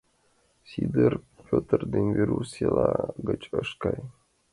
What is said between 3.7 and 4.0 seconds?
кай.